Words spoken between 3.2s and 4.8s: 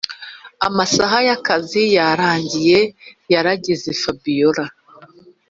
yarageze fabiora